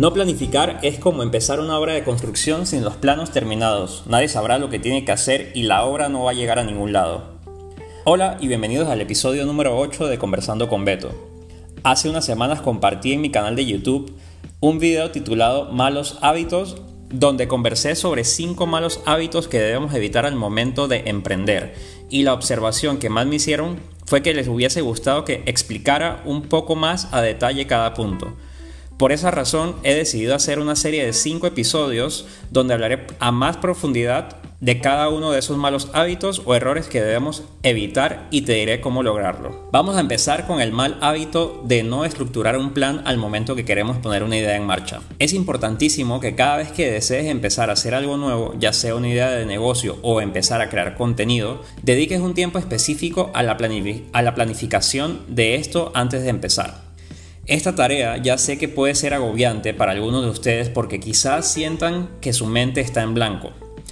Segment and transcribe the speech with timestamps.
[0.00, 4.04] No planificar es como empezar una obra de construcción sin los planos terminados.
[4.06, 6.64] Nadie sabrá lo que tiene que hacer y la obra no va a llegar a
[6.64, 7.34] ningún lado.
[8.04, 11.10] Hola y bienvenidos al episodio número 8 de Conversando con Beto.
[11.82, 14.16] Hace unas semanas compartí en mi canal de YouTube
[14.60, 20.34] un video titulado Malos hábitos donde conversé sobre 5 malos hábitos que debemos evitar al
[20.34, 21.74] momento de emprender.
[22.08, 26.40] Y la observación que más me hicieron fue que les hubiese gustado que explicara un
[26.40, 28.34] poco más a detalle cada punto.
[29.00, 33.56] Por esa razón he decidido hacer una serie de 5 episodios donde hablaré a más
[33.56, 38.52] profundidad de cada uno de esos malos hábitos o errores que debemos evitar y te
[38.52, 39.70] diré cómo lograrlo.
[39.72, 43.64] Vamos a empezar con el mal hábito de no estructurar un plan al momento que
[43.64, 45.00] queremos poner una idea en marcha.
[45.18, 49.08] Es importantísimo que cada vez que desees empezar a hacer algo nuevo, ya sea una
[49.08, 53.56] idea de negocio o empezar a crear contenido, dediques un tiempo específico a la,
[54.12, 56.89] a la planificación de esto antes de empezar.
[57.50, 62.08] Esta tarea ya sé que puede ser agobiante para algunos de ustedes porque quizás sientan
[62.20, 63.50] que su mente está en blanco.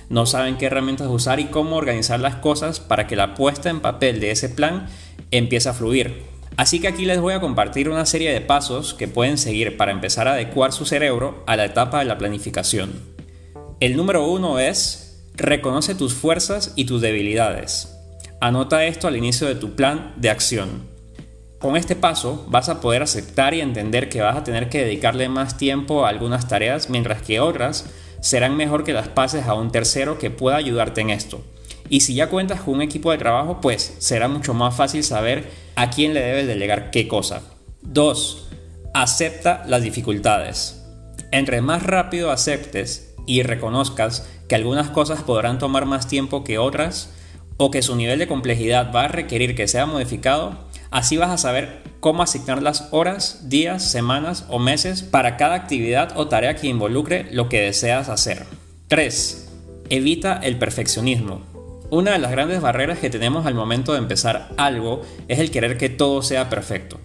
[0.09, 3.81] No saben qué herramientas usar y cómo organizar las cosas para que la puesta en
[3.81, 4.87] papel de ese plan
[5.33, 6.23] empiece a fluir.
[6.57, 9.91] Así que aquí les voy a compartir una serie de pasos que pueden seguir para
[9.91, 12.93] empezar a adecuar su cerebro a la etapa de la planificación.
[13.81, 17.93] El número uno es reconoce tus fuerzas y tus debilidades.
[18.41, 20.98] Anota esto al inicio de tu plan de acción.
[21.59, 25.29] Con este paso vas a poder aceptar y entender que vas a tener que dedicarle
[25.29, 27.87] más tiempo a algunas tareas mientras que otras
[28.21, 31.43] serán mejor que las pases a un tercero que pueda ayudarte en esto.
[31.89, 35.51] Y si ya cuentas con un equipo de trabajo, pues será mucho más fácil saber
[35.75, 37.43] a quién le debes delegar qué cosa.
[37.83, 38.49] 2.
[38.95, 40.85] Acepta las dificultades.
[41.33, 47.11] Entre más rápido aceptes y reconozcas que algunas cosas podrán tomar más tiempo que otras
[47.57, 51.39] o que su nivel de complejidad va a requerir que sea modificado, Así vas a
[51.39, 56.69] saber cómo asignar las horas, días, semanas o meses para cada actividad o tarea que
[56.69, 58.47] involucre lo que deseas hacer.
[58.89, 59.49] 3.
[59.91, 61.43] Evita el perfeccionismo.
[61.91, 65.77] Una de las grandes barreras que tenemos al momento de empezar algo es el querer
[65.79, 66.99] que todo sea perfecto.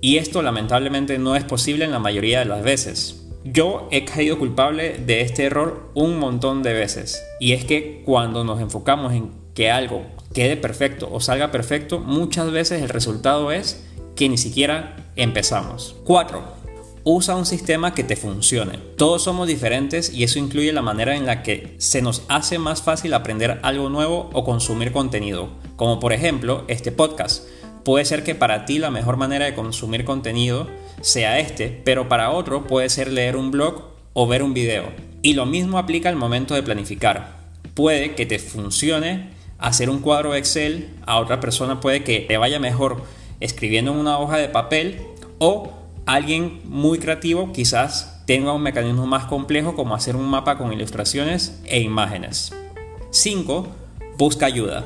[0.00, 3.24] Y esto lamentablemente no es posible en la mayoría de las veces.
[3.44, 7.24] Yo he caído culpable de este error un montón de veces.
[7.40, 10.04] Y es que cuando nos enfocamos en que algo
[10.34, 13.84] quede perfecto o salga perfecto, muchas veces el resultado es
[14.16, 15.96] que ni siquiera empezamos.
[16.04, 16.64] 4.
[17.04, 18.78] Usa un sistema que te funcione.
[18.96, 22.82] Todos somos diferentes y eso incluye la manera en la que se nos hace más
[22.82, 27.46] fácil aprender algo nuevo o consumir contenido, como por ejemplo este podcast.
[27.84, 30.66] Puede ser que para ti la mejor manera de consumir contenido
[31.02, 33.82] sea este, pero para otro puede ser leer un blog
[34.14, 34.84] o ver un video.
[35.20, 37.36] Y lo mismo aplica al momento de planificar.
[37.74, 42.58] Puede que te funcione hacer un cuadro Excel, a otra persona puede que te vaya
[42.58, 43.02] mejor
[43.40, 45.02] escribiendo en una hoja de papel
[45.38, 45.72] o
[46.06, 51.60] alguien muy creativo quizás tenga un mecanismo más complejo como hacer un mapa con ilustraciones
[51.64, 52.52] e imágenes.
[53.10, 53.68] 5.
[54.16, 54.84] Busca ayuda.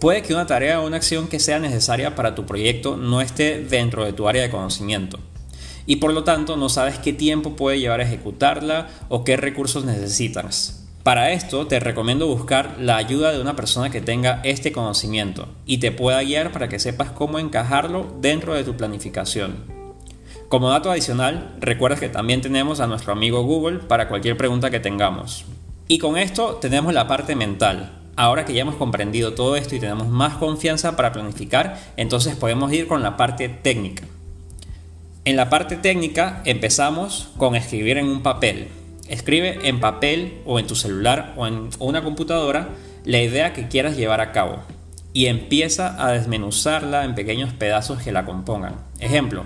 [0.00, 3.62] Puede que una tarea o una acción que sea necesaria para tu proyecto no esté
[3.62, 5.18] dentro de tu área de conocimiento
[5.86, 9.84] y por lo tanto no sabes qué tiempo puede llevar a ejecutarla o qué recursos
[9.84, 10.81] necesitas.
[11.02, 15.78] Para esto te recomiendo buscar la ayuda de una persona que tenga este conocimiento y
[15.78, 19.64] te pueda guiar para que sepas cómo encajarlo dentro de tu planificación.
[20.48, 24.78] Como dato adicional, recuerda que también tenemos a nuestro amigo Google para cualquier pregunta que
[24.78, 25.44] tengamos.
[25.88, 27.98] Y con esto tenemos la parte mental.
[28.14, 32.72] Ahora que ya hemos comprendido todo esto y tenemos más confianza para planificar, entonces podemos
[32.72, 34.04] ir con la parte técnica.
[35.24, 38.68] En la parte técnica empezamos con escribir en un papel,
[39.08, 42.68] Escribe en papel o en tu celular o en una computadora
[43.04, 44.62] la idea que quieras llevar a cabo
[45.12, 48.76] y empieza a desmenuzarla en pequeños pedazos que la compongan.
[49.00, 49.44] Ejemplo,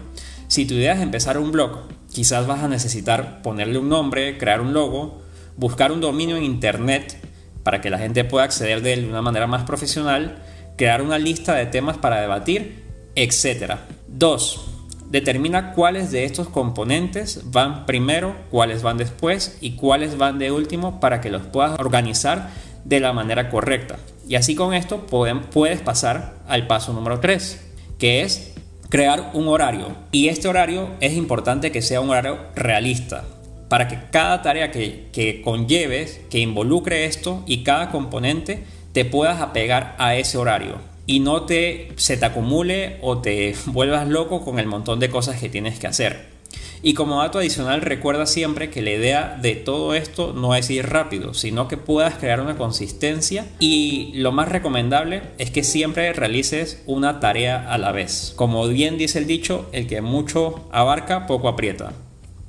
[0.48, 1.80] si tu idea es empezar un blog,
[2.12, 5.22] quizás vas a necesitar ponerle un nombre, crear un logo,
[5.56, 7.18] buscar un dominio en internet
[7.62, 10.38] para que la gente pueda acceder de él de una manera más profesional,
[10.76, 12.84] crear una lista de temas para debatir,
[13.16, 13.74] etc.
[14.08, 14.75] 2.
[15.10, 20.98] Determina cuáles de estos componentes van primero, cuáles van después y cuáles van de último
[20.98, 22.50] para que los puedas organizar
[22.84, 23.98] de la manera correcta.
[24.28, 27.60] Y así con esto puedes pasar al paso número 3,
[27.98, 28.54] que es
[28.88, 29.94] crear un horario.
[30.10, 33.24] Y este horario es importante que sea un horario realista,
[33.68, 39.40] para que cada tarea que, que conlleves, que involucre esto y cada componente, te puedas
[39.40, 44.58] apegar a ese horario y no te se te acumule o te vuelvas loco con
[44.58, 46.36] el montón de cosas que tienes que hacer.
[46.82, 50.86] Y como dato adicional, recuerda siempre que la idea de todo esto no es ir
[50.86, 56.82] rápido, sino que puedas crear una consistencia y lo más recomendable es que siempre realices
[56.86, 58.34] una tarea a la vez.
[58.36, 61.92] Como bien dice el dicho, el que mucho abarca, poco aprieta.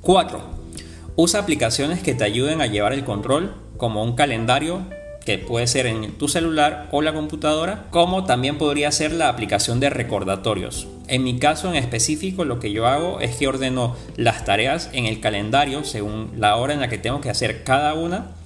[0.02, 0.40] 4.
[1.16, 4.82] Usa aplicaciones que te ayuden a llevar el control, como un calendario
[5.36, 9.90] puede ser en tu celular o la computadora, como también podría ser la aplicación de
[9.90, 10.86] recordatorios.
[11.08, 15.04] En mi caso en específico lo que yo hago es que ordeno las tareas en
[15.04, 18.36] el calendario según la hora en la que tengo que hacer cada una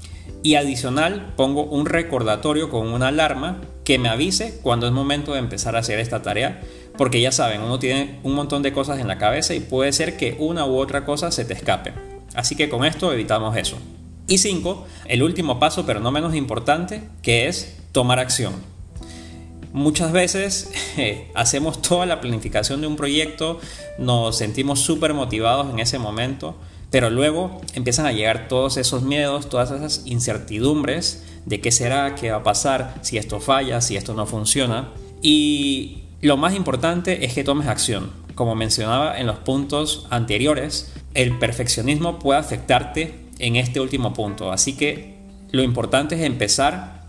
[0.42, 5.38] y adicional pongo un recordatorio con una alarma que me avise cuando es momento de
[5.38, 6.62] empezar a hacer esta tarea
[6.96, 10.16] porque ya saben, uno tiene un montón de cosas en la cabeza y puede ser
[10.16, 11.92] que una u otra cosa se te escape.
[12.34, 13.78] Así que con esto evitamos eso.
[14.26, 18.54] Y 5, el último paso, pero no menos importante, que es tomar acción.
[19.72, 23.58] Muchas veces eh, hacemos toda la planificación de un proyecto,
[23.98, 26.56] nos sentimos súper motivados en ese momento,
[26.90, 32.30] pero luego empiezan a llegar todos esos miedos, todas esas incertidumbres de qué será, qué
[32.30, 34.90] va a pasar, si esto falla, si esto no funciona.
[35.22, 38.10] Y lo más importante es que tomes acción.
[38.34, 44.50] Como mencionaba en los puntos anteriores, el perfeccionismo puede afectarte en este último punto.
[44.50, 45.16] Así que
[45.50, 47.02] lo importante es empezar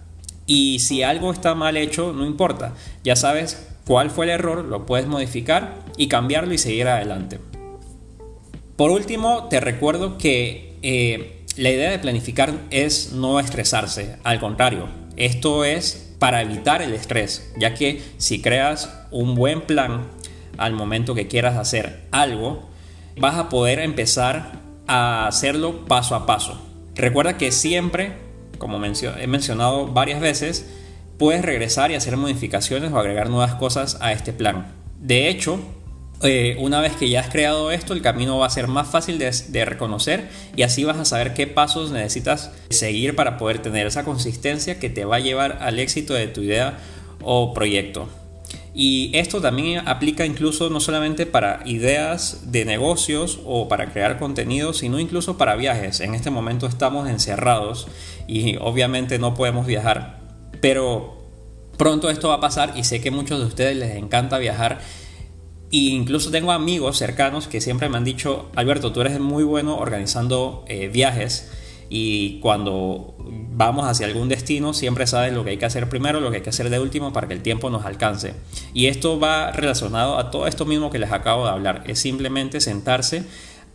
[0.46, 2.74] y si algo está mal hecho, no importa.
[3.06, 7.40] Ya sabes cuál fue el error, lo puedes modificar y cambiarlo y seguir adelante.
[8.76, 14.90] Por último, te recuerdo que eh, la idea de planificar es no estresarse, al contrario,
[15.16, 20.08] esto es para evitar el estrés, ya que si creas un buen plan
[20.58, 22.68] al momento que quieras hacer algo,
[23.18, 26.60] vas a poder empezar a hacerlo paso a paso.
[26.96, 28.14] Recuerda que siempre,
[28.58, 30.66] como he mencionado varias veces,
[31.18, 34.68] puedes regresar y hacer modificaciones o agregar nuevas cosas a este plan.
[35.00, 35.60] De hecho,
[36.22, 39.18] eh, una vez que ya has creado esto, el camino va a ser más fácil
[39.18, 43.88] de, de, reconocer y así vas a saber qué pasos necesitas seguir para poder tener
[43.88, 46.78] esa consistencia que te va a llevar al éxito de tu idea
[47.22, 48.08] o proyecto.
[48.76, 54.74] Y esto también aplica incluso no solamente para ideas de negocios o para crear contenido,
[54.74, 56.00] sino incluso para viajes.
[56.00, 57.88] En este momento estamos encerrados
[58.28, 60.22] y obviamente no podemos viajar.
[60.60, 61.22] Pero
[61.78, 64.80] pronto esto va a pasar y sé que a muchos de ustedes les encanta viajar.
[65.72, 69.78] E incluso tengo amigos cercanos que siempre me han dicho, Alberto, tú eres muy bueno
[69.78, 71.52] organizando eh, viajes
[71.90, 76.32] y cuando vamos hacia algún destino siempre sabes lo que hay que hacer primero, lo
[76.32, 78.34] que hay que hacer de último para que el tiempo nos alcance.
[78.74, 81.84] Y esto va relacionado a todo esto mismo que les acabo de hablar.
[81.88, 83.24] Es simplemente sentarse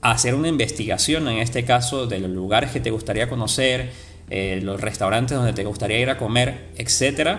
[0.00, 3.92] a hacer una investigación, en este caso, de los lugares que te gustaría conocer,
[4.30, 7.38] eh, los restaurantes donde te gustaría ir a comer, etc.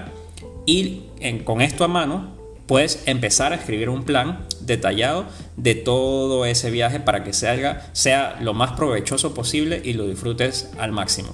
[0.66, 1.04] Y
[1.44, 2.39] con esto a mano
[2.70, 5.26] puedes empezar a escribir un plan detallado
[5.58, 10.92] de todo ese viaje para que sea, lo más provechoso posible y lo disfrutes al
[10.92, 11.30] máximo.